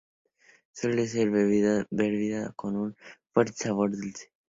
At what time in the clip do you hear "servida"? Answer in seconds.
1.91-2.53